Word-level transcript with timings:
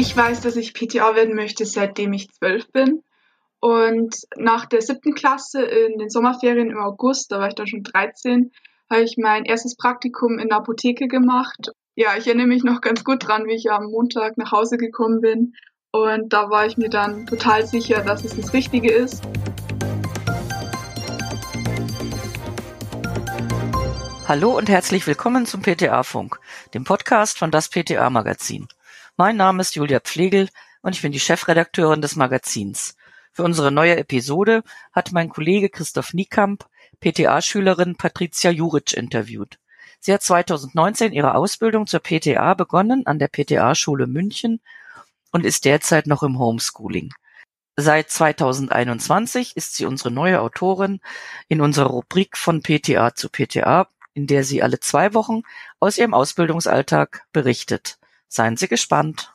Ich 0.00 0.16
weiß, 0.16 0.42
dass 0.42 0.54
ich 0.54 0.74
PTA 0.74 1.16
werden 1.16 1.34
möchte, 1.34 1.66
seitdem 1.66 2.12
ich 2.12 2.30
zwölf 2.30 2.70
bin. 2.70 3.02
Und 3.58 4.14
nach 4.36 4.64
der 4.64 4.80
siebten 4.80 5.12
Klasse 5.12 5.60
in 5.60 5.98
den 5.98 6.08
Sommerferien 6.08 6.70
im 6.70 6.78
August, 6.78 7.32
da 7.32 7.40
war 7.40 7.48
ich 7.48 7.56
dann 7.56 7.66
schon 7.66 7.82
13, 7.82 8.52
habe 8.88 9.02
ich 9.02 9.16
mein 9.18 9.44
erstes 9.44 9.76
Praktikum 9.76 10.38
in 10.38 10.50
der 10.50 10.58
Apotheke 10.58 11.08
gemacht. 11.08 11.72
Ja, 11.96 12.16
ich 12.16 12.28
erinnere 12.28 12.46
mich 12.46 12.62
noch 12.62 12.80
ganz 12.80 13.02
gut 13.02 13.26
dran, 13.26 13.46
wie 13.48 13.56
ich 13.56 13.72
am 13.72 13.90
Montag 13.90 14.38
nach 14.38 14.52
Hause 14.52 14.76
gekommen 14.76 15.20
bin. 15.20 15.54
Und 15.90 16.32
da 16.32 16.48
war 16.48 16.64
ich 16.64 16.76
mir 16.76 16.90
dann 16.90 17.26
total 17.26 17.66
sicher, 17.66 18.00
dass 18.00 18.22
es 18.22 18.36
das 18.36 18.52
Richtige 18.52 18.92
ist. 18.92 19.24
Hallo 24.28 24.56
und 24.56 24.68
herzlich 24.68 25.08
willkommen 25.08 25.44
zum 25.44 25.62
PTA-Funk, 25.62 26.38
dem 26.72 26.84
Podcast 26.84 27.36
von 27.36 27.50
das 27.50 27.68
PTA-Magazin. 27.68 28.68
Mein 29.20 29.36
Name 29.36 29.62
ist 29.62 29.74
Julia 29.74 29.98
Pflegel 29.98 30.48
und 30.80 30.94
ich 30.94 31.02
bin 31.02 31.10
die 31.10 31.18
Chefredakteurin 31.18 32.00
des 32.00 32.14
Magazins. 32.14 32.94
Für 33.32 33.42
unsere 33.42 33.72
neue 33.72 33.96
Episode 33.96 34.62
hat 34.92 35.10
mein 35.10 35.28
Kollege 35.28 35.70
Christoph 35.70 36.14
Niekamp 36.14 36.66
PTA-Schülerin 37.00 37.96
Patricia 37.96 38.52
Juric 38.52 38.92
interviewt. 38.92 39.58
Sie 39.98 40.14
hat 40.14 40.22
2019 40.22 41.12
ihre 41.12 41.34
Ausbildung 41.34 41.88
zur 41.88 41.98
PTA 41.98 42.54
begonnen 42.54 43.06
an 43.06 43.18
der 43.18 43.26
PTA-Schule 43.26 44.06
München 44.06 44.60
und 45.32 45.44
ist 45.44 45.64
derzeit 45.64 46.06
noch 46.06 46.22
im 46.22 46.38
Homeschooling. 46.38 47.12
Seit 47.74 48.12
2021 48.12 49.56
ist 49.56 49.74
sie 49.74 49.86
unsere 49.86 50.12
neue 50.12 50.40
Autorin 50.40 51.00
in 51.48 51.60
unserer 51.60 51.88
Rubrik 51.88 52.36
von 52.36 52.62
PTA 52.62 53.16
zu 53.16 53.30
PTA, 53.30 53.88
in 54.14 54.28
der 54.28 54.44
sie 54.44 54.62
alle 54.62 54.78
zwei 54.78 55.12
Wochen 55.12 55.42
aus 55.80 55.98
ihrem 55.98 56.14
Ausbildungsalltag 56.14 57.26
berichtet. 57.32 57.98
Seien 58.28 58.56
Sie 58.56 58.68
gespannt. 58.68 59.32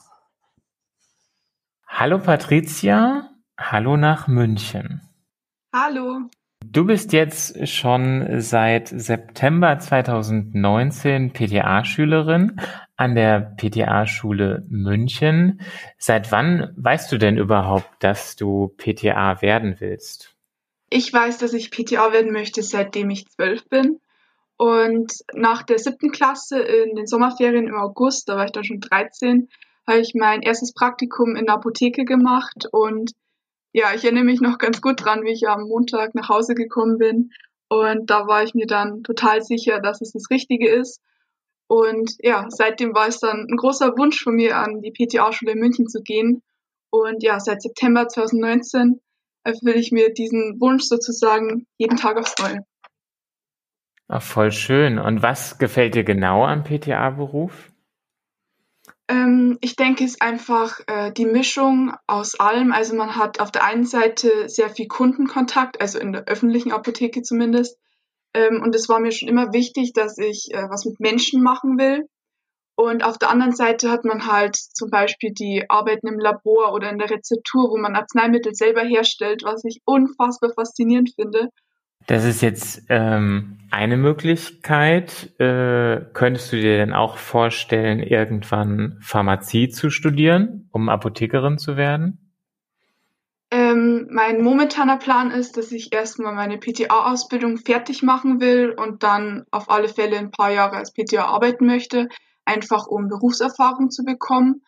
Hallo 1.88 2.20
Patricia, 2.20 3.30
hallo 3.58 3.98
nach 3.98 4.28
München. 4.28 5.02
Hallo. 5.74 6.30
Du 6.66 6.86
bist 6.86 7.12
jetzt 7.12 7.68
schon 7.68 8.40
seit 8.40 8.88
September 8.88 9.78
2019 9.78 11.34
PTA-Schülerin 11.34 12.60
an 12.96 13.16
der 13.16 13.56
PTA-Schule 13.58 14.66
München. 14.70 15.62
Seit 15.98 16.32
wann 16.32 16.74
weißt 16.78 17.12
du 17.12 17.18
denn 17.18 17.38
überhaupt, 17.38 17.92
dass 18.00 18.36
du 18.36 18.70
PTA 18.78 19.42
werden 19.42 19.76
willst? 19.80 20.36
Ich 20.90 21.12
weiß, 21.12 21.40
dass 21.40 21.54
ich 21.54 21.72
PTA 21.72 22.14
werden 22.14 22.32
möchte, 22.32 22.62
seitdem 22.62 23.10
ich 23.10 23.28
zwölf 23.28 23.68
bin. 23.68 24.00
Und 24.64 25.26
nach 25.34 25.64
der 25.64 25.78
siebten 25.78 26.14
Klasse 26.14 26.58
in 26.58 26.96
den 26.96 27.06
Sommerferien 27.06 27.68
im 27.68 27.76
August, 27.76 28.30
da 28.30 28.38
war 28.38 28.46
ich 28.46 28.54
dann 28.54 28.64
schon 28.64 28.80
13, 28.80 29.50
habe 29.86 30.00
ich 30.00 30.14
mein 30.16 30.42
erstes 30.42 30.74
Praktikum 30.74 31.36
in 31.36 31.48
der 31.48 31.56
Apotheke 31.56 32.06
gemacht. 32.06 32.70
Und 32.72 33.12
ja, 33.74 33.94
ich 33.94 34.06
erinnere 34.06 34.24
mich 34.24 34.40
noch 34.40 34.60
ganz 34.60 34.80
gut 34.80 35.04
dran, 35.04 35.26
wie 35.26 35.34
ich 35.34 35.50
am 35.50 35.68
Montag 35.68 36.16
nach 36.16 36.30
Hause 36.30 36.56
gekommen 36.56 36.98
bin. 36.98 37.32
Und 37.68 38.10
da 38.10 38.26
war 38.26 38.42
ich 38.42 38.54
mir 38.54 38.66
dann 38.66 39.04
total 39.04 39.42
sicher, 39.44 39.82
dass 39.82 40.00
es 40.00 40.14
das 40.14 40.30
Richtige 40.30 40.70
ist. 40.70 41.02
Und 41.68 42.16
ja, 42.20 42.46
seitdem 42.48 42.96
war 42.96 43.10
es 43.10 43.20
dann 43.20 43.46
ein 43.50 43.58
großer 43.58 43.98
Wunsch 43.98 44.24
von 44.24 44.36
mir, 44.36 44.56
an 44.56 44.82
die 44.82 44.92
PTA-Schule 44.92 45.52
in 45.52 45.60
München 45.60 45.88
zu 45.90 46.02
gehen. 46.02 46.42
Und 46.90 47.22
ja, 47.22 47.38
seit 47.42 47.62
September 47.62 48.08
2019 48.08 49.02
erfülle 49.44 49.74
ich 49.74 49.92
mir 49.92 50.14
diesen 50.14 50.62
Wunsch 50.62 50.84
sozusagen 50.86 51.68
jeden 51.78 51.98
Tag 51.98 52.16
aufs 52.16 52.36
Neue. 52.40 52.60
Ach, 54.16 54.22
voll 54.22 54.52
schön. 54.52 55.00
Und 55.00 55.24
was 55.24 55.58
gefällt 55.58 55.96
dir 55.96 56.04
genau 56.04 56.46
am 56.46 56.64
PTA-Beruf? 56.64 57.72
Ähm, 59.08 59.58
ich 59.60 59.76
denke, 59.76 60.04
es 60.04 60.12
ist 60.12 60.22
einfach 60.22 60.82
äh, 60.86 61.12
die 61.12 61.26
Mischung 61.26 61.96
aus 62.06 62.40
allem. 62.40 62.74
Also 62.74 62.96
man 62.96 63.16
hat 63.16 63.40
auf 63.40 63.50
der 63.50 63.64
einen 63.64 63.86
Seite 63.88 64.48
sehr 64.50 64.70
viel 64.70 64.88
Kundenkontakt, 64.88 65.82
also 65.82 65.98
in 65.98 66.12
der 66.14 66.26
öffentlichen 66.26 66.72
Apotheke 66.72 67.24
zumindest. 67.24 67.80
Ähm, 68.36 68.62
und 68.62 68.76
es 68.76 68.88
war 68.88 69.00
mir 69.00 69.12
schon 69.12 69.30
immer 69.30 69.52
wichtig, 69.52 69.94
dass 69.94 70.20
ich 70.20 70.50
äh, 70.52 70.70
was 70.70 70.86
mit 70.86 71.00
Menschen 71.00 71.42
machen 71.42 71.80
will. 71.80 72.08
Und 72.76 73.04
auf 73.04 73.18
der 73.18 73.32
anderen 73.32 73.56
Seite 73.56 73.90
hat 73.90 74.06
man 74.06 74.28
halt 74.28 74.56
zum 74.56 74.92
Beispiel 74.92 75.32
die 75.32 75.66
Arbeiten 75.70 76.08
im 76.08 76.20
Labor 76.20 76.72
oder 76.72 76.92
in 76.92 77.00
der 77.00 77.10
Rezeptur, 77.10 77.72
wo 77.72 77.78
man 77.80 77.96
Arzneimittel 77.96 78.54
selber 78.54 78.82
herstellt, 78.82 79.42
was 79.44 79.64
ich 79.66 79.82
unfassbar 79.86 80.52
faszinierend 80.54 81.14
finde. 81.16 81.50
Das 82.08 82.26
ist 82.26 82.42
jetzt 82.42 82.84
ähm, 82.90 83.60
eine 83.72 83.98
Möglichkeit. 83.98 85.40
Äh, 85.40 86.02
könntest 86.14 86.52
du 86.52 86.58
dir 86.58 86.78
denn 86.78 86.94
auch 86.94 87.18
vorstellen, 87.18 88.00
irgendwann 88.00 88.98
Pharmazie 89.02 89.70
zu 89.70 89.90
studieren, 89.90 90.70
um 90.72 90.90
Apothekerin 90.90 91.58
zu 91.58 91.78
werden? 91.78 92.24
Ähm, 93.52 94.08
mein 94.10 94.42
momentaner 94.42 94.98
Plan 94.98 95.32
ist, 95.32 95.58
dass 95.58 95.72
ich 95.72 95.94
erstmal 95.94 96.34
meine 96.34 96.58
PTA-Ausbildung 96.58 97.58
fertig 97.58 98.02
machen 98.02 98.42
will 98.42 98.72
und 98.72 99.04
dann 99.04 99.46
auf 99.52 99.70
alle 99.70 99.90
Fälle 99.90 100.18
ein 100.18 100.32
paar 100.32 100.52
Jahre 100.52 100.78
als 100.78 100.92
PTA 100.92 101.26
arbeiten 101.26 101.66
möchte, 101.68 102.10
einfach 102.46 102.88
um 102.88 103.08
Berufserfahrung 103.08 103.92
zu 103.92 104.04
bekommen. 104.04 104.64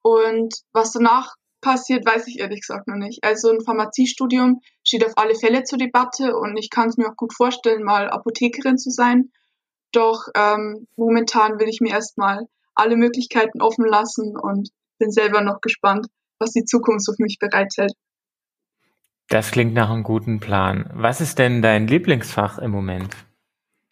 Und 0.00 0.54
was 0.72 0.92
danach 0.92 1.34
passiert, 1.62 2.04
weiß 2.04 2.26
ich 2.26 2.40
ehrlich 2.40 2.60
gesagt 2.60 2.88
noch 2.88 2.96
nicht. 2.96 3.24
Also 3.24 3.50
ein 3.50 3.62
Pharmaziestudium 3.62 4.60
steht 4.84 5.06
auf 5.06 5.16
alle 5.16 5.34
Fälle 5.34 5.62
zur 5.62 5.78
Debatte 5.78 6.36
und 6.36 6.58
ich 6.58 6.68
kann 6.68 6.88
es 6.88 6.98
mir 6.98 7.08
auch 7.08 7.16
gut 7.16 7.32
vorstellen, 7.32 7.82
mal 7.82 8.10
Apothekerin 8.10 8.76
zu 8.76 8.90
sein. 8.90 9.30
Doch 9.92 10.26
ähm, 10.34 10.86
momentan 10.96 11.58
will 11.58 11.68
ich 11.68 11.80
mir 11.80 11.92
erstmal 11.92 12.46
alle 12.74 12.96
Möglichkeiten 12.96 13.62
offen 13.62 13.86
lassen 13.86 14.36
und 14.36 14.70
bin 14.98 15.10
selber 15.10 15.40
noch 15.40 15.60
gespannt, 15.60 16.06
was 16.38 16.50
die 16.50 16.64
Zukunft 16.64 17.08
auf 17.08 17.18
mich 17.18 17.38
bereithält. 17.38 17.92
Das 19.28 19.50
klingt 19.50 19.72
nach 19.72 19.90
einem 19.90 20.02
guten 20.02 20.40
Plan. 20.40 20.90
Was 20.94 21.20
ist 21.20 21.38
denn 21.38 21.62
dein 21.62 21.86
Lieblingsfach 21.86 22.58
im 22.58 22.70
Moment? 22.70 23.16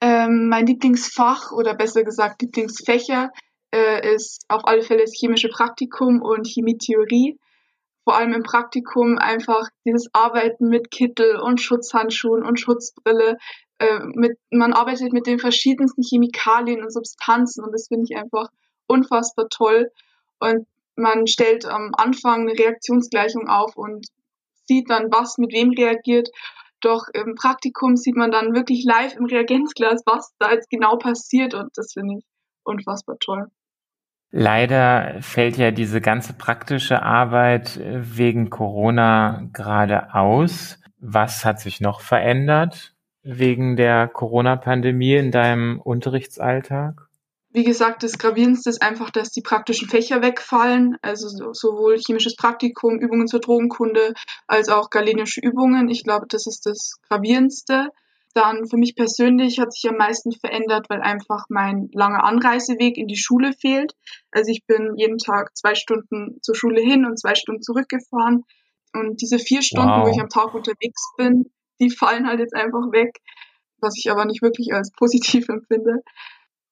Ähm, 0.00 0.48
mein 0.48 0.66
Lieblingsfach 0.66 1.52
oder 1.52 1.74
besser 1.74 2.04
gesagt 2.04 2.42
Lieblingsfächer 2.42 3.30
äh, 3.72 4.14
ist 4.14 4.44
auf 4.48 4.66
alle 4.66 4.82
Fälle 4.82 5.02
das 5.02 5.12
chemische 5.14 5.48
Praktikum 5.48 6.20
und 6.22 6.46
Chemietheorie 6.46 7.38
vor 8.10 8.16
allem 8.16 8.32
im 8.32 8.42
Praktikum 8.42 9.18
einfach 9.18 9.68
dieses 9.86 10.08
Arbeiten 10.12 10.68
mit 10.68 10.90
Kittel 10.90 11.36
und 11.36 11.60
Schutzhandschuhen 11.60 12.44
und 12.44 12.58
Schutzbrille. 12.58 13.38
Äh, 13.78 14.00
mit, 14.14 14.36
man 14.50 14.72
arbeitet 14.72 15.12
mit 15.12 15.28
den 15.28 15.38
verschiedensten 15.38 16.02
Chemikalien 16.02 16.82
und 16.82 16.92
Substanzen 16.92 17.62
und 17.62 17.70
das 17.70 17.86
finde 17.86 18.06
ich 18.10 18.16
einfach 18.16 18.48
unfassbar 18.88 19.48
toll. 19.48 19.92
Und 20.40 20.66
man 20.96 21.28
stellt 21.28 21.66
am 21.66 21.92
Anfang 21.96 22.48
eine 22.48 22.58
Reaktionsgleichung 22.58 23.46
auf 23.46 23.76
und 23.76 24.08
sieht 24.66 24.90
dann, 24.90 25.12
was 25.12 25.38
mit 25.38 25.52
wem 25.52 25.70
reagiert. 25.70 26.30
Doch 26.80 27.04
im 27.14 27.36
Praktikum 27.36 27.96
sieht 27.96 28.16
man 28.16 28.32
dann 28.32 28.56
wirklich 28.56 28.82
live 28.84 29.14
im 29.14 29.26
Reagenzglas, 29.26 30.02
was 30.04 30.34
da 30.40 30.50
jetzt 30.50 30.68
genau 30.68 30.96
passiert 30.96 31.54
und 31.54 31.70
das 31.76 31.92
finde 31.92 32.16
ich 32.18 32.24
unfassbar 32.64 33.18
toll. 33.20 33.46
Leider 34.32 35.16
fällt 35.22 35.56
ja 35.56 35.72
diese 35.72 36.00
ganze 36.00 36.32
praktische 36.34 37.02
Arbeit 37.02 37.76
äh, 37.76 38.16
wegen 38.16 38.50
Corona 38.50 39.48
gerade 39.52 40.14
aus. 40.14 40.78
Was 40.98 41.44
hat 41.44 41.60
sich 41.60 41.80
noch 41.80 42.00
verändert 42.00 42.94
wegen 43.22 43.76
der 43.76 44.06
Corona-Pandemie 44.08 45.16
in 45.16 45.30
deinem 45.30 45.80
Unterrichtsalltag? 45.80 47.08
Wie 47.52 47.64
gesagt, 47.64 48.04
das 48.04 48.18
Gravierendste 48.18 48.70
ist 48.70 48.80
einfach, 48.80 49.10
dass 49.10 49.32
die 49.32 49.40
praktischen 49.40 49.88
Fächer 49.88 50.22
wegfallen, 50.22 50.96
also 51.02 51.52
sowohl 51.52 51.98
chemisches 51.98 52.36
Praktikum, 52.36 53.00
Übungen 53.00 53.26
zur 53.26 53.40
Drogenkunde, 53.40 54.14
als 54.46 54.68
auch 54.68 54.88
galenische 54.88 55.40
Übungen. 55.40 55.88
Ich 55.88 56.04
glaube, 56.04 56.26
das 56.28 56.46
ist 56.46 56.66
das 56.66 57.00
Gravierendste. 57.08 57.88
Dann 58.34 58.68
für 58.68 58.76
mich 58.76 58.94
persönlich 58.94 59.58
hat 59.58 59.72
sich 59.72 59.90
am 59.90 59.96
meisten 59.96 60.32
verändert, 60.32 60.88
weil 60.88 61.00
einfach 61.00 61.46
mein 61.48 61.88
langer 61.92 62.24
Anreiseweg 62.24 62.96
in 62.96 63.08
die 63.08 63.16
Schule 63.16 63.52
fehlt. 63.52 63.94
Also 64.30 64.52
ich 64.52 64.64
bin 64.66 64.94
jeden 64.96 65.18
Tag 65.18 65.56
zwei 65.56 65.74
Stunden 65.74 66.38
zur 66.42 66.54
Schule 66.54 66.80
hin 66.80 67.04
und 67.04 67.18
zwei 67.18 67.34
Stunden 67.34 67.62
zurückgefahren. 67.62 68.44
Und 68.92 69.20
diese 69.20 69.38
vier 69.38 69.62
Stunden, 69.62 69.88
wow. 69.88 70.06
wo 70.06 70.10
ich 70.10 70.20
am 70.20 70.28
Tag 70.28 70.54
unterwegs 70.54 71.12
bin, 71.16 71.50
die 71.80 71.90
fallen 71.90 72.26
halt 72.26 72.40
jetzt 72.40 72.54
einfach 72.54 72.92
weg, 72.92 73.18
was 73.78 73.94
ich 73.96 74.10
aber 74.10 74.24
nicht 74.24 74.42
wirklich 74.42 74.72
als 74.72 74.92
positiv 74.92 75.48
empfinde. 75.48 76.02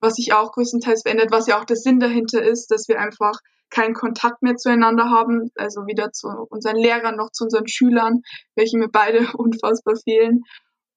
Was 0.01 0.15
sich 0.15 0.33
auch 0.33 0.53
größtenteils 0.53 1.03
verändert, 1.03 1.33
was 1.33 1.49
ja 1.49 1.59
auch 1.59 1.65
der 1.65 1.77
Sinn 1.77 1.99
dahinter 1.99 2.43
ist, 2.43 2.71
dass 2.71 2.87
wir 2.87 3.01
einfach 3.01 3.35
keinen 3.71 3.95
Kontakt 3.95 4.43
mehr 4.43 4.57
zueinander 4.57 5.11
haben, 5.11 5.51
also 5.57 5.87
weder 5.87 6.13
zu 6.13 6.29
unseren 6.49 6.77
Lehrern 6.77 7.17
noch 7.17 7.31
zu 7.33 7.45
unseren 7.45 7.67
Schülern, 7.67 8.23
welche 8.55 8.79
mir 8.79 8.89
beide 8.89 9.27
unfassbar 9.37 9.97
fehlen. 9.97 10.45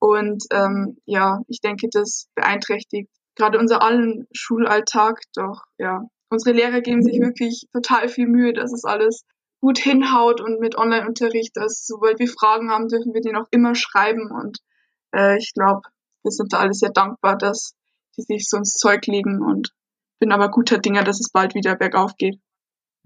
Und 0.02 0.46
ähm, 0.52 0.98
ja, 1.06 1.42
ich 1.48 1.62
denke, 1.62 1.88
das 1.92 2.28
beeinträchtigt 2.34 3.12
gerade 3.36 3.60
unser 3.60 3.84
allen 3.84 4.28
Schulalltag. 4.34 5.22
Doch 5.36 5.62
ja, 5.78 6.02
unsere 6.30 6.56
Lehrer 6.56 6.82
geben 6.82 7.04
sich 7.04 7.20
wirklich 7.20 7.68
total 7.72 8.10
viel 8.10 8.28
Mühe, 8.28 8.52
dass 8.52 8.74
es 8.74 8.84
alles 8.84 9.26
gut 9.62 9.78
hinhaut 9.78 10.42
und 10.42 10.60
mit 10.60 10.76
Online-Unterricht, 10.76 11.56
dass 11.56 11.86
sobald 11.86 12.18
wir 12.18 12.28
Fragen 12.28 12.72
haben, 12.72 12.88
dürfen 12.88 13.14
wir 13.14 13.22
die 13.22 13.32
noch 13.32 13.48
immer 13.52 13.76
schreiben. 13.76 14.32
Und 14.32 14.58
äh, 15.16 15.38
ich 15.38 15.54
glaube, 15.54 15.82
wir 16.24 16.32
sind 16.32 16.52
da 16.52 16.60
alle 16.60 16.74
sehr 16.74 16.92
dankbar, 16.92 17.38
dass 17.38 17.76
die 18.18 18.24
sich 18.24 18.50
so 18.50 18.58
ins 18.58 18.74
Zeug 18.74 19.06
legen 19.06 19.42
und 19.42 19.70
bin 20.20 20.32
aber 20.32 20.50
guter 20.50 20.80
Dinger, 20.80 21.04
dass 21.04 21.20
es 21.20 21.32
bald 21.32 21.54
wieder 21.54 21.76
bergauf 21.76 22.16
geht. 22.18 22.40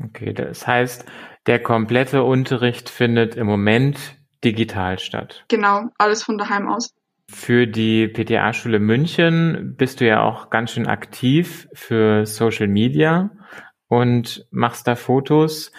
Okay, 0.02 0.34
das 0.34 0.66
heißt, 0.66 1.06
der 1.46 1.62
komplette 1.62 2.24
Unterricht 2.24 2.90
findet 2.90 3.36
im 3.36 3.48
Moment 3.48 4.18
digital 4.46 5.00
statt. 5.00 5.44
Genau, 5.50 5.90
alles 5.98 6.24
von 6.24 6.38
daheim 6.38 6.70
aus. 6.70 6.94
Für 7.30 7.66
die 7.66 8.08
PTA-Schule 8.08 8.80
München 8.80 9.76
bist 9.78 10.00
du 10.00 10.06
ja 10.06 10.22
auch 10.24 10.52
ganz 10.52 10.72
schön 10.72 10.88
aktiv 10.88 11.68
für 11.74 12.26
Social 12.26 12.68
Media 12.68 13.32
und 13.88 14.46
machst 14.52 14.88
da 14.88 14.96
Fotos. 14.96 15.72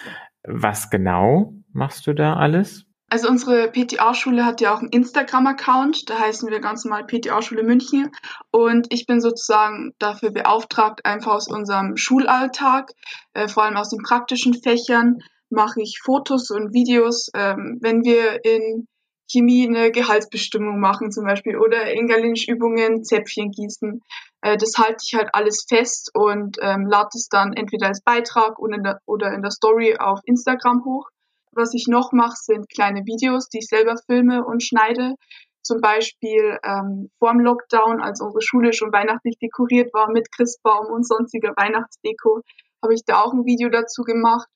Was 0.43 0.89
genau 0.89 1.53
machst 1.71 2.05
du 2.05 2.13
da 2.13 2.35
alles? 2.35 2.85
Also 3.09 3.29
unsere 3.29 3.71
PTA-Schule 3.71 4.45
hat 4.45 4.59
ja 4.59 4.73
auch 4.73 4.79
einen 4.79 4.89
Instagram-Account, 4.89 6.09
da 6.09 6.19
heißen 6.19 6.49
wir 6.49 6.59
ganz 6.59 6.83
normal 6.83 7.05
PTA-Schule 7.05 7.63
München 7.63 8.11
und 8.51 8.87
ich 8.89 9.05
bin 9.05 9.21
sozusagen 9.21 9.93
dafür 9.97 10.31
beauftragt, 10.31 11.05
einfach 11.05 11.31
aus 11.35 11.47
unserem 11.47 11.95
Schulalltag, 11.95 12.91
äh, 13.33 13.47
vor 13.47 13.63
allem 13.63 13.77
aus 13.77 13.91
den 13.91 14.03
praktischen 14.03 14.53
Fächern, 14.53 15.19
mache 15.49 15.81
ich 15.81 15.99
Fotos 16.03 16.49
und 16.51 16.73
Videos, 16.73 17.29
ähm, 17.33 17.77
wenn 17.81 18.03
wir 18.03 18.43
in 18.43 18.87
Chemie 19.29 19.67
eine 19.67 19.91
Gehaltsbestimmung 19.91 20.79
machen 20.79 21.11
zum 21.11 21.25
Beispiel 21.25 21.57
oder 21.57 21.91
in 21.91 22.07
Galenisch-Übungen 22.07 23.03
Zäpfchen 23.03 23.51
gießen. 23.51 24.01
Äh, 24.41 24.57
das 24.57 24.73
halte 24.77 24.97
ich 25.05 25.15
halt 25.15 25.29
alles 25.33 25.65
fest 25.67 26.11
und 26.13 26.57
ähm, 26.61 26.87
lade 26.87 27.09
es 27.13 27.27
dann 27.27 27.53
entweder 27.53 27.87
als 27.87 28.01
Beitrag 28.01 28.57
oder 28.59 28.77
in, 28.77 28.83
der, 28.83 28.99
oder 29.05 29.33
in 29.33 29.41
der 29.41 29.51
Story 29.51 29.97
auf 29.97 30.19
Instagram 30.23 30.85
hoch. 30.85 31.09
Was 31.51 31.73
ich 31.73 31.87
noch 31.87 32.11
mache, 32.11 32.35
sind 32.37 32.69
kleine 32.69 33.01
Videos, 33.05 33.49
die 33.49 33.59
ich 33.59 33.67
selber 33.67 33.95
filme 34.05 34.45
und 34.45 34.63
schneide. 34.63 35.15
Zum 35.61 35.81
Beispiel 35.81 36.57
ähm, 36.63 37.09
vorm 37.19 37.41
Lockdown, 37.41 37.99
als 37.99 38.21
unsere 38.21 38.41
Schule 38.41 38.71
schon 38.71 38.93
weihnachtlich 38.93 39.37
dekoriert 39.39 39.93
war 39.93 40.09
mit 40.09 40.31
Christbaum 40.31 40.85
und 40.93 41.05
sonstiger 41.05 41.53
Weihnachtsdeko, 41.57 42.41
habe 42.81 42.93
ich 42.93 43.03
da 43.05 43.21
auch 43.21 43.33
ein 43.33 43.43
Video 43.45 43.69
dazu 43.69 44.03
gemacht. 44.03 44.47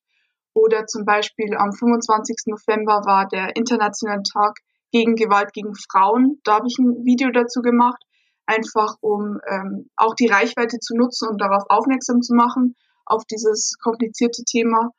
Oder 0.54 0.86
zum 0.86 1.06
Beispiel 1.06 1.56
am 1.56 1.72
25. 1.72 2.48
November 2.48 3.02
war 3.06 3.28
der 3.28 3.56
internationale 3.56 4.24
Tag 4.24 4.60
gegen 4.92 5.16
Gewalt 5.16 5.54
gegen 5.54 5.74
Frauen. 5.76 6.40
Da 6.44 6.56
habe 6.56 6.68
ich 6.68 6.78
ein 6.78 7.06
Video 7.06 7.32
dazu 7.32 7.62
gemacht, 7.62 8.04
einfach 8.46 8.96
um 9.00 9.40
ähm, 9.48 9.90
auch 9.96 10.14
die 10.16 10.28
Reichweite 10.28 10.80
zu 10.80 10.96
nutzen 10.96 11.30
und 11.30 11.40
darauf 11.40 11.64
aufmerksam 11.70 12.22
zu 12.22 12.36
machen, 12.36 12.76
auf 13.06 13.24
dieses 13.26 13.78
komplizierte 13.82 14.44
Thema. 14.44 14.90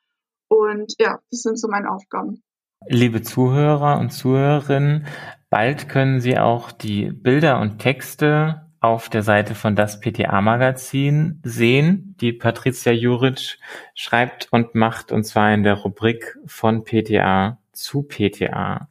Und 0.47 0.93
ja, 0.99 1.19
das 1.31 1.41
sind 1.41 1.59
so 1.59 1.67
meine 1.67 1.91
Aufgaben. 1.91 2.41
Liebe 2.87 3.21
Zuhörer 3.21 3.99
und 3.99 4.11
Zuhörerinnen, 4.11 5.05
bald 5.49 5.87
können 5.87 6.19
Sie 6.19 6.37
auch 6.37 6.71
die 6.71 7.11
Bilder 7.11 7.59
und 7.61 7.79
Texte 7.79 8.62
auf 8.83 9.07
der 9.07 9.23
Seite 9.23 9.55
von 9.55 9.77
das 9.77 10.01
PTA-Magazin 10.01 11.39
sehen, 11.43 12.15
die 12.19 12.33
Patricia 12.33 12.91
Juric 12.91 13.57
schreibt 13.95 14.49
und 14.51 14.75
macht, 14.75 15.13
und 15.13 15.23
zwar 15.23 15.53
in 15.53 15.63
der 15.63 15.75
Rubrik 15.75 16.37
von 16.45 16.83
PTA 16.83 17.59
zu 17.71 18.03
PTA. 18.03 18.89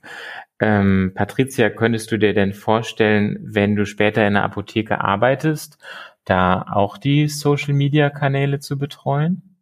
Ähm, 0.61 1.13
Patricia, 1.15 1.69
könntest 1.69 2.11
du 2.11 2.19
dir 2.19 2.33
denn 2.33 2.55
vorstellen, 2.55 3.39
wenn 3.43 3.77
du 3.77 3.85
später 3.85 4.27
in 4.27 4.33
der 4.33 4.45
Apotheke 4.45 5.03
arbeitest, 5.03 5.77
da 6.25 6.65
auch 6.73 6.97
die 6.97 7.29
Social-Media-Kanäle 7.29 8.61
zu 8.61 8.79
betreuen? 8.79 9.59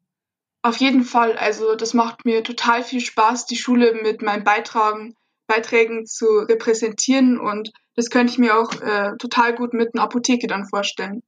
Auf 0.63 0.77
jeden 0.77 1.03
Fall. 1.03 1.37
Also 1.39 1.75
das 1.75 1.93
macht 1.93 2.25
mir 2.25 2.45
total 2.45 2.85
viel 2.85 3.01
Spaß, 3.01 3.47
die 3.47 3.57
Schule 3.57 3.99
mit 4.01 4.23
meinen 4.23 4.45
Beitragen, 4.45 5.17
Beiträgen 5.51 6.07
zu 6.07 6.27
repräsentieren 6.49 7.39
und 7.39 7.73
das 7.97 8.09
könnte 8.09 8.33
ich 8.33 8.39
mir 8.39 8.57
auch 8.57 8.73
äh, 8.81 9.17
total 9.19 9.55
gut 9.55 9.75
mit 9.75 9.95
einer 9.95 10.05
Apotheke 10.05 10.47
dann 10.47 10.65
vorstellen. 10.65 11.23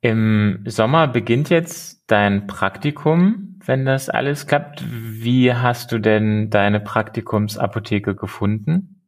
Im 0.00 0.62
Sommer 0.66 1.08
beginnt 1.08 1.50
jetzt 1.50 2.02
dein 2.06 2.46
Praktikum, 2.46 3.58
wenn 3.64 3.84
das 3.84 4.08
alles 4.08 4.46
klappt. 4.46 4.84
Wie 4.86 5.52
hast 5.52 5.90
du 5.90 5.98
denn 5.98 6.50
deine 6.50 6.80
Praktikumsapotheke 6.80 8.14
gefunden? 8.14 9.00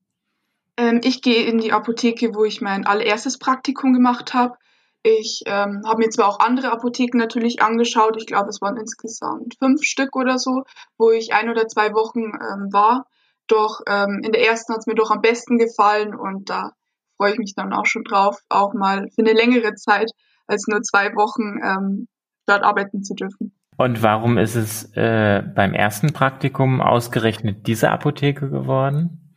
Ähm, 0.76 1.00
ich 1.04 1.22
gehe 1.22 1.44
in 1.44 1.58
die 1.58 1.72
Apotheke, 1.72 2.34
wo 2.34 2.44
ich 2.44 2.60
mein 2.60 2.86
allererstes 2.86 3.38
Praktikum 3.38 3.92
gemacht 3.92 4.34
habe. 4.34 4.56
Ich 5.02 5.42
ähm, 5.46 5.82
habe 5.86 5.98
mir 5.98 6.10
zwar 6.10 6.28
auch 6.28 6.40
andere 6.40 6.72
Apotheken 6.72 7.18
natürlich 7.18 7.62
angeschaut, 7.62 8.16
ich 8.18 8.26
glaube 8.26 8.48
es 8.48 8.60
waren 8.60 8.76
insgesamt 8.76 9.54
fünf 9.60 9.84
Stück 9.84 10.16
oder 10.16 10.36
so, 10.36 10.64
wo 10.98 11.12
ich 11.12 11.32
ein 11.32 11.48
oder 11.48 11.68
zwei 11.68 11.92
Wochen 11.92 12.24
ähm, 12.24 12.72
war. 12.72 13.06
Doch 13.48 13.80
ähm, 13.88 14.20
in 14.24 14.32
der 14.32 14.46
ersten 14.46 14.72
hat 14.72 14.80
es 14.80 14.86
mir 14.86 14.94
doch 14.94 15.10
am 15.10 15.20
besten 15.20 15.58
gefallen 15.58 16.14
und 16.14 16.50
da 16.50 16.72
freue 17.16 17.32
ich 17.32 17.38
mich 17.38 17.54
dann 17.54 17.72
auch 17.72 17.86
schon 17.86 18.04
drauf, 18.04 18.38
auch 18.48 18.74
mal 18.74 19.08
für 19.14 19.22
eine 19.22 19.32
längere 19.32 19.74
Zeit 19.74 20.10
als 20.46 20.66
nur 20.68 20.82
zwei 20.82 21.14
Wochen 21.14 21.58
ähm, 21.64 22.08
dort 22.46 22.62
arbeiten 22.62 23.02
zu 23.02 23.14
dürfen. 23.14 23.52
Und 23.76 24.02
warum 24.02 24.38
ist 24.38 24.54
es 24.54 24.90
äh, 24.96 25.42
beim 25.54 25.74
ersten 25.74 26.12
Praktikum 26.12 26.80
ausgerechnet 26.80 27.66
diese 27.66 27.90
Apotheke 27.90 28.48
geworden? 28.48 29.34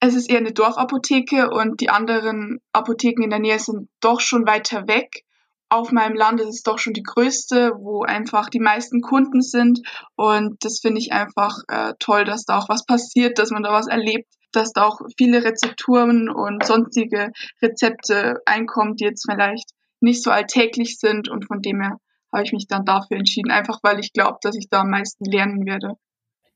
Es 0.00 0.14
ist 0.14 0.28
eher 0.28 0.38
eine 0.38 0.52
Dorfapotheke 0.52 1.50
und 1.50 1.80
die 1.80 1.88
anderen 1.88 2.58
Apotheken 2.72 3.22
in 3.22 3.30
der 3.30 3.38
Nähe 3.38 3.58
sind 3.58 3.88
doch 4.00 4.20
schon 4.20 4.46
weiter 4.46 4.88
weg. 4.88 5.22
Auf 5.68 5.90
meinem 5.90 6.14
Land 6.14 6.40
ist 6.40 6.48
es 6.48 6.62
doch 6.62 6.78
schon 6.78 6.92
die 6.92 7.02
größte, 7.02 7.72
wo 7.76 8.02
einfach 8.02 8.48
die 8.48 8.60
meisten 8.60 9.00
Kunden 9.00 9.42
sind. 9.42 9.80
Und 10.14 10.56
das 10.64 10.80
finde 10.80 11.00
ich 11.00 11.12
einfach 11.12 11.58
äh, 11.68 11.94
toll, 11.98 12.24
dass 12.24 12.44
da 12.44 12.58
auch 12.58 12.68
was 12.68 12.86
passiert, 12.86 13.38
dass 13.38 13.50
man 13.50 13.64
da 13.64 13.72
was 13.72 13.88
erlebt, 13.88 14.28
dass 14.52 14.72
da 14.72 14.84
auch 14.84 15.00
viele 15.18 15.44
Rezepturen 15.44 16.28
und 16.30 16.64
sonstige 16.64 17.32
Rezepte 17.60 18.40
einkommen, 18.46 18.94
die 18.94 19.04
jetzt 19.04 19.26
vielleicht 19.28 19.70
nicht 20.00 20.22
so 20.22 20.30
alltäglich 20.30 20.98
sind. 20.98 21.28
Und 21.28 21.46
von 21.46 21.62
dem 21.62 21.80
her 21.80 21.98
habe 22.32 22.44
ich 22.44 22.52
mich 22.52 22.68
dann 22.68 22.84
dafür 22.84 23.16
entschieden, 23.16 23.50
einfach 23.50 23.80
weil 23.82 23.98
ich 23.98 24.12
glaube, 24.12 24.38
dass 24.42 24.56
ich 24.56 24.68
da 24.70 24.82
am 24.82 24.90
meisten 24.90 25.24
lernen 25.24 25.66
werde. 25.66 25.94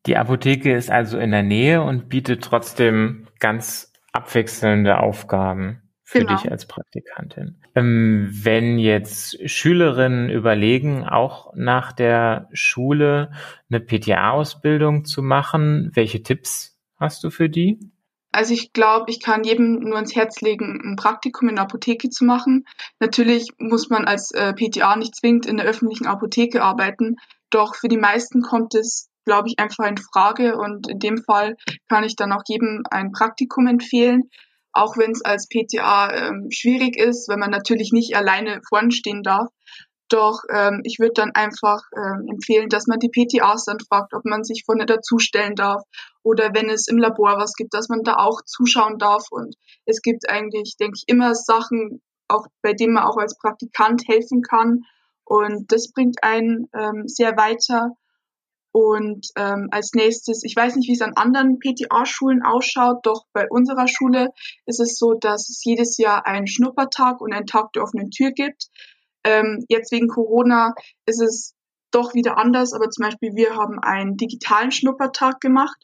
Die 0.06 0.16
Apotheke 0.16 0.74
ist 0.74 0.90
also 0.90 1.18
in 1.18 1.32
der 1.32 1.42
Nähe 1.42 1.82
und 1.82 2.08
bietet 2.08 2.42
trotzdem 2.42 3.26
ganz 3.38 3.92
abwechselnde 4.12 4.98
Aufgaben 4.98 5.89
für 6.10 6.18
genau. 6.18 6.34
dich 6.34 6.50
als 6.50 6.66
Praktikantin. 6.66 7.54
Ähm, 7.76 8.28
wenn 8.32 8.80
jetzt 8.80 9.48
Schülerinnen 9.48 10.28
überlegen, 10.28 11.04
auch 11.04 11.54
nach 11.54 11.92
der 11.92 12.48
Schule 12.52 13.30
eine 13.70 13.78
PTA-Ausbildung 13.78 15.04
zu 15.04 15.22
machen, 15.22 15.92
welche 15.94 16.24
Tipps 16.24 16.76
hast 16.98 17.22
du 17.22 17.30
für 17.30 17.48
die? 17.48 17.78
Also 18.32 18.54
ich 18.54 18.72
glaube, 18.72 19.08
ich 19.08 19.20
kann 19.22 19.44
jedem 19.44 19.74
nur 19.74 20.00
ins 20.00 20.16
Herz 20.16 20.40
legen, 20.40 20.80
ein 20.84 20.96
Praktikum 20.96 21.48
in 21.48 21.54
der 21.54 21.64
Apotheke 21.64 22.10
zu 22.10 22.24
machen. 22.24 22.66
Natürlich 22.98 23.50
muss 23.58 23.88
man 23.88 24.04
als 24.04 24.32
äh, 24.32 24.52
PTA 24.52 24.96
nicht 24.96 25.14
zwingend 25.14 25.46
in 25.46 25.58
der 25.58 25.66
öffentlichen 25.66 26.08
Apotheke 26.08 26.64
arbeiten, 26.64 27.18
doch 27.50 27.76
für 27.76 27.88
die 27.88 27.98
meisten 27.98 28.42
kommt 28.42 28.74
es 28.74 29.10
glaube 29.26 29.48
ich, 29.48 29.60
einfach 29.60 29.86
in 29.86 29.96
Frage. 29.96 30.56
Und 30.56 30.88
in 30.88 30.98
dem 30.98 31.18
Fall 31.18 31.56
kann 31.88 32.02
ich 32.02 32.16
dann 32.16 32.32
auch 32.32 32.42
jedem 32.48 32.82
ein 32.90 33.12
Praktikum 33.12 33.68
empfehlen, 33.68 34.30
auch 34.72 34.96
wenn 34.96 35.12
es 35.12 35.22
als 35.24 35.48
PTA 35.48 36.12
ähm, 36.12 36.48
schwierig 36.50 36.96
ist, 36.96 37.28
wenn 37.28 37.38
man 37.38 37.50
natürlich 37.50 37.92
nicht 37.92 38.16
alleine 38.16 38.60
vorn 38.68 38.90
stehen 38.90 39.22
darf. 39.22 39.48
Doch 40.08 40.42
ähm, 40.52 40.80
ich 40.84 40.98
würde 40.98 41.12
dann 41.14 41.30
einfach 41.34 41.82
ähm, 41.96 42.26
empfehlen, 42.28 42.68
dass 42.68 42.88
man 42.88 42.98
die 42.98 43.10
PTAs 43.10 43.64
dann 43.64 43.78
fragt, 43.78 44.12
ob 44.12 44.24
man 44.24 44.42
sich 44.42 44.64
vorne 44.66 44.84
dazustellen 44.84 45.54
darf 45.54 45.82
oder 46.24 46.50
wenn 46.52 46.68
es 46.68 46.88
im 46.88 46.98
Labor 46.98 47.36
was 47.38 47.54
gibt, 47.54 47.74
dass 47.74 47.88
man 47.88 48.02
da 48.02 48.16
auch 48.16 48.42
zuschauen 48.44 48.98
darf. 48.98 49.26
Und 49.30 49.54
es 49.86 50.02
gibt 50.02 50.28
eigentlich, 50.28 50.76
denke 50.78 50.96
ich, 50.96 51.04
immer 51.06 51.34
Sachen, 51.34 52.02
auch 52.26 52.46
bei 52.60 52.72
denen 52.72 52.94
man 52.94 53.04
auch 53.04 53.16
als 53.16 53.38
Praktikant 53.38 54.02
helfen 54.08 54.42
kann. 54.42 54.80
Und 55.24 55.70
das 55.70 55.92
bringt 55.92 56.24
einen 56.24 56.68
ähm, 56.74 57.04
sehr 57.06 57.36
weiter. 57.36 57.92
Und 58.72 59.26
ähm, 59.36 59.68
als 59.72 59.92
nächstes, 59.94 60.44
ich 60.44 60.54
weiß 60.54 60.76
nicht, 60.76 60.88
wie 60.88 60.94
es 60.94 61.00
an 61.00 61.14
anderen 61.16 61.58
PTA-Schulen 61.58 62.42
ausschaut, 62.42 62.98
doch 63.02 63.24
bei 63.32 63.48
unserer 63.48 63.88
Schule 63.88 64.28
ist 64.66 64.80
es 64.80 64.96
so, 64.96 65.14
dass 65.14 65.48
es 65.48 65.62
jedes 65.64 65.98
Jahr 65.98 66.26
einen 66.26 66.46
Schnuppertag 66.46 67.20
und 67.20 67.32
einen 67.32 67.46
Tag 67.46 67.72
der 67.72 67.82
offenen 67.82 68.10
Tür 68.10 68.30
gibt. 68.30 68.68
Ähm, 69.24 69.64
jetzt 69.68 69.90
wegen 69.90 70.08
Corona 70.08 70.74
ist 71.04 71.20
es 71.20 71.54
doch 71.90 72.14
wieder 72.14 72.38
anders, 72.38 72.72
aber 72.72 72.90
zum 72.90 73.04
Beispiel 73.04 73.34
wir 73.34 73.56
haben 73.56 73.80
einen 73.80 74.16
digitalen 74.16 74.70
Schnuppertag 74.70 75.40
gemacht, 75.40 75.76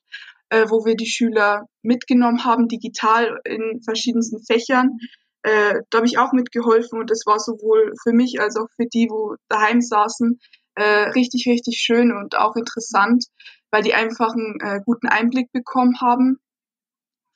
äh, 0.50 0.66
wo 0.68 0.84
wir 0.84 0.94
die 0.94 1.06
Schüler 1.06 1.66
mitgenommen 1.82 2.44
haben, 2.44 2.68
digital 2.68 3.40
in 3.44 3.82
verschiedensten 3.82 4.44
Fächern. 4.44 4.98
Äh, 5.42 5.80
da 5.90 5.98
habe 5.98 6.06
ich 6.06 6.18
auch 6.18 6.32
mitgeholfen 6.32 7.00
und 7.00 7.10
das 7.10 7.22
war 7.26 7.40
sowohl 7.40 7.92
für 8.02 8.12
mich 8.12 8.40
als 8.40 8.56
auch 8.56 8.68
für 8.76 8.86
die, 8.86 9.08
wo 9.10 9.34
daheim 9.48 9.80
saßen, 9.80 10.38
äh, 10.76 11.08
richtig, 11.10 11.46
richtig 11.46 11.78
schön 11.78 12.12
und 12.12 12.36
auch 12.36 12.54
interessant, 12.54 13.24
weil 13.70 13.82
die 13.82 13.94
einfach 13.94 14.32
einen 14.32 14.60
äh, 14.60 14.80
guten 14.84 15.08
Einblick 15.08 15.50
bekommen 15.52 16.00
haben. 16.00 16.38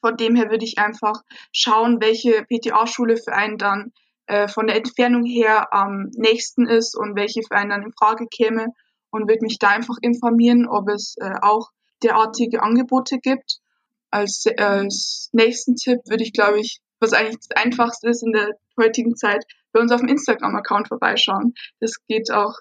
Von 0.00 0.16
dem 0.16 0.37
her 0.37 0.50
würde 0.50 0.64
ich 0.64 0.78
einfach 0.78 1.23
schauen, 1.52 2.00
welche 2.00 2.44
PTA-Schule 2.44 3.16
für 3.16 3.32
einen 3.32 3.59
dann 3.59 3.92
äh, 4.26 4.47
von 4.47 4.66
der 4.66 4.76
Entfernung 4.76 5.25
her 5.25 5.73
am 5.73 6.11
nächsten 6.14 6.66
ist 6.66 6.97
und 6.97 7.16
welche 7.16 7.42
für 7.42 7.56
einen 7.56 7.70
dann 7.70 7.82
in 7.82 7.92
Frage 7.92 8.26
käme 8.28 8.68
und 9.11 9.28
würde 9.28 9.42
mich 9.42 9.59
da 9.59 9.68
einfach 9.68 9.97
informieren, 10.00 10.68
ob 10.68 10.88
es 10.88 11.16
äh, 11.20 11.35
auch 11.42 11.70
derartige 12.02 12.62
Angebote 12.62 13.18
gibt. 13.18 13.59
Als, 14.11 14.44
als 14.59 15.30
nächsten 15.32 15.76
Tipp 15.76 16.00
würde 16.06 16.25
ich, 16.25 16.32
glaube 16.32 16.61
ich, 16.61 16.80
was 17.00 17.12
eigentlich 17.12 17.38
das 17.49 17.62
Einfachste 17.62 18.09
ist 18.09 18.23
in 18.23 18.32
der 18.32 18.50
heutigen 18.78 19.16
Zeit, 19.16 19.44
bei 19.73 19.80
uns 19.80 19.92
auf 19.92 20.00
dem 20.00 20.09
Instagram-Account 20.09 20.88
vorbeischauen. 20.88 21.54
Das 21.80 21.94
geht 22.06 22.30
auch 22.30 22.54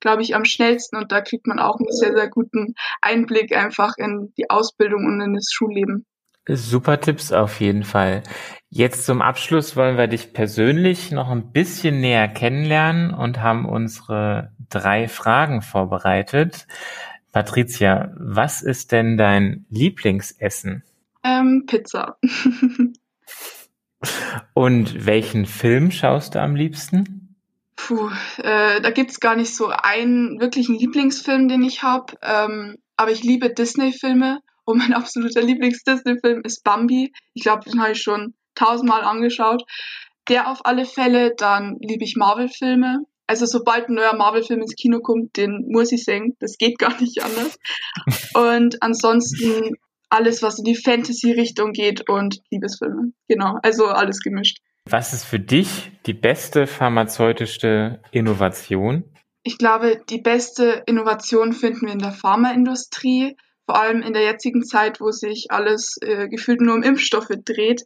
glaube 0.00 0.22
ich, 0.22 0.34
am 0.34 0.44
schnellsten 0.44 0.96
und 0.96 1.12
da 1.12 1.20
kriegt 1.20 1.46
man 1.46 1.58
auch 1.58 1.78
einen 1.78 1.90
sehr, 1.90 2.14
sehr 2.14 2.28
guten 2.28 2.74
Einblick 3.00 3.56
einfach 3.56 3.94
in 3.96 4.32
die 4.36 4.50
Ausbildung 4.50 5.06
und 5.06 5.20
in 5.20 5.34
das 5.34 5.50
Schulleben. 5.52 6.04
Super 6.48 7.00
Tipps 7.00 7.32
auf 7.32 7.60
jeden 7.60 7.82
Fall. 7.82 8.22
Jetzt 8.68 9.04
zum 9.04 9.20
Abschluss 9.20 9.74
wollen 9.74 9.96
wir 9.96 10.06
dich 10.06 10.32
persönlich 10.32 11.10
noch 11.10 11.28
ein 11.28 11.50
bisschen 11.50 12.00
näher 12.00 12.28
kennenlernen 12.28 13.12
und 13.12 13.40
haben 13.40 13.64
unsere 13.64 14.52
drei 14.70 15.08
Fragen 15.08 15.60
vorbereitet. 15.60 16.68
Patricia, 17.32 18.12
was 18.16 18.62
ist 18.62 18.92
denn 18.92 19.16
dein 19.16 19.66
Lieblingsessen? 19.70 20.84
Ähm, 21.24 21.64
Pizza. 21.66 22.16
und 24.54 25.04
welchen 25.04 25.46
Film 25.46 25.90
schaust 25.90 26.36
du 26.36 26.40
am 26.40 26.54
liebsten? 26.54 27.25
Puh, 27.76 28.10
äh, 28.38 28.80
da 28.80 28.90
gibt's 28.90 29.20
gar 29.20 29.36
nicht 29.36 29.54
so 29.54 29.68
einen 29.68 30.40
wirklichen 30.40 30.76
Lieblingsfilm, 30.76 31.48
den 31.48 31.62
ich 31.62 31.82
habe. 31.82 32.14
Ähm, 32.22 32.76
aber 32.96 33.12
ich 33.12 33.22
liebe 33.22 33.50
Disney-Filme 33.50 34.40
und 34.64 34.78
mein 34.78 34.92
absoluter 34.94 35.42
Lieblings-Disney-Film 35.42 36.42
ist 36.42 36.64
Bambi. 36.64 37.12
Ich 37.34 37.42
glaube, 37.42 37.68
den 37.68 37.80
habe 37.80 37.92
ich 37.92 38.02
schon 38.02 38.34
tausendmal 38.54 39.02
angeschaut. 39.02 39.62
Der 40.28 40.50
auf 40.50 40.64
alle 40.64 40.86
Fälle. 40.86 41.34
Dann 41.36 41.76
liebe 41.80 42.04
ich 42.04 42.16
Marvel-Filme. 42.16 43.04
Also 43.28 43.44
sobald 43.44 43.88
ein 43.88 43.94
neuer 43.94 44.16
Marvel-Film 44.16 44.60
ins 44.60 44.74
Kino 44.74 45.00
kommt, 45.00 45.36
den 45.36 45.66
muss 45.68 45.92
ich 45.92 46.04
singen. 46.04 46.36
Das 46.40 46.58
geht 46.58 46.78
gar 46.78 46.98
nicht 47.00 47.22
anders. 47.22 47.58
Und 48.34 48.82
ansonsten 48.82 49.76
alles, 50.08 50.42
was 50.42 50.58
in 50.58 50.64
die 50.64 50.76
Fantasy-Richtung 50.76 51.72
geht 51.72 52.08
und 52.08 52.40
Liebesfilme. 52.50 53.12
Genau, 53.28 53.58
also 53.62 53.86
alles 53.86 54.20
gemischt. 54.20 54.58
Was 54.88 55.12
ist 55.12 55.24
für 55.24 55.40
dich 55.40 55.90
die 56.06 56.14
beste 56.14 56.68
pharmazeutische 56.68 58.00
Innovation? 58.12 59.04
Ich 59.42 59.58
glaube, 59.58 60.00
die 60.08 60.20
beste 60.20 60.84
Innovation 60.86 61.52
finden 61.52 61.86
wir 61.86 61.92
in 61.92 61.98
der 61.98 62.12
Pharmaindustrie 62.12 63.36
vor 63.64 63.80
allem 63.80 64.02
in 64.02 64.12
der 64.12 64.22
jetzigen 64.22 64.64
Zeit, 64.64 65.00
wo 65.00 65.10
sich 65.10 65.48
alles 65.50 65.96
äh, 66.00 66.28
gefühlt 66.28 66.60
nur 66.60 66.76
um 66.76 66.84
Impfstoffe 66.84 67.32
dreht, 67.44 67.82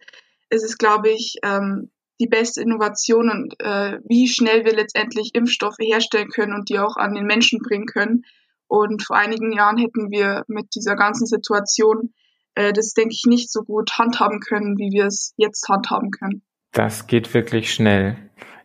ist 0.51 0.63
es, 0.63 0.77
glaube 0.77 1.09
ich, 1.09 1.37
ähm, 1.43 1.91
die 2.21 2.27
beste 2.27 2.61
Innovation 2.61 3.31
und 3.31 3.55
äh, 3.61 3.99
wie 4.05 4.29
schnell 4.29 4.67
wir 4.67 4.75
letztendlich 4.75 5.31
Impfstoffe 5.33 5.79
herstellen 5.79 6.29
können 6.29 6.53
und 6.53 6.69
die 6.69 6.79
auch 6.79 6.97
an 6.97 7.15
den 7.15 7.25
Menschen 7.25 7.61
bringen 7.61 7.87
können. 7.87 8.25
Und 8.69 9.03
vor 9.03 9.17
einigen 9.17 9.53
Jahren 9.53 9.79
hätten 9.79 10.11
wir 10.11 10.45
mit 10.49 10.75
dieser 10.75 10.97
ganzen 10.97 11.27
Situation 11.27 12.13
äh, 12.57 12.75
das, 12.75 12.93
denke 12.93 13.15
ich, 13.15 13.23
nicht 13.27 13.51
so 13.51 13.63
gut 13.63 13.93
handhaben 13.93 14.41
können, 14.41 14.77
wie 14.77 14.93
wir 14.93 15.07
es 15.07 15.33
jetzt 15.39 15.67
handhaben 15.71 16.11
können. 16.11 16.43
Das 16.73 17.07
geht 17.07 17.33
wirklich 17.35 17.73
schnell. 17.73 18.17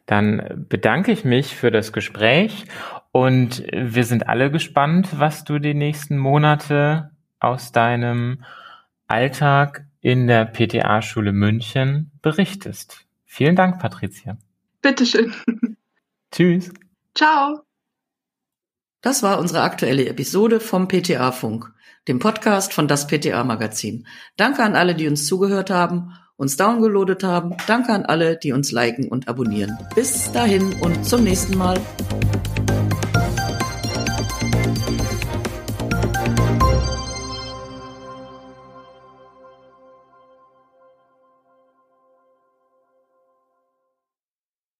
Dann 0.06 0.66
bedanke 0.70 1.12
ich 1.12 1.26
mich 1.26 1.56
für 1.56 1.72
das 1.72 1.92
Gespräch 1.92 2.66
und 3.12 3.66
wir 3.72 4.04
sind 4.04 4.28
alle 4.28 4.52
gespannt, 4.52 5.10
was 5.20 5.44
du 5.44 5.58
die 5.58 5.74
nächsten 5.74 6.18
Monate 6.18 7.12
aus 7.40 7.72
deinem 7.72 8.44
Alltag 9.08 9.86
in 10.02 10.28
der 10.28 10.46
PTA-Schule 10.46 11.32
München 11.32 12.12
berichtest. 12.22 13.06
Vielen 13.26 13.56
Dank, 13.56 13.80
Patricia. 13.80 14.38
Bitteschön. 14.82 15.34
Tschüss. 16.32 16.72
Ciao. 17.16 17.62
Das 19.02 19.24
war 19.24 19.40
unsere 19.40 19.62
aktuelle 19.62 20.08
Episode 20.08 20.60
vom 20.60 20.88
PTA-Funk, 20.88 21.74
dem 22.08 22.20
Podcast 22.20 22.74
von 22.74 22.88
das 22.88 23.08
PTA-Magazin. 23.08 24.08
Danke 24.38 24.64
an 24.64 24.76
alle, 24.76 24.94
die 24.94 25.08
uns 25.08 25.26
zugehört 25.26 25.70
haben 25.70 26.14
uns 26.38 26.58
downgeloadet 26.58 27.24
haben. 27.24 27.56
Danke 27.68 27.94
an 27.94 28.06
alle, 28.06 28.38
die 28.38 28.52
uns 28.52 28.72
liken 28.72 29.08
und 29.08 29.28
abonnieren. 29.28 29.78
Bis 29.96 30.32
dahin 30.32 30.74
und 30.82 31.06
zum 31.06 31.24
nächsten 31.24 31.58
Mal. 31.58 31.80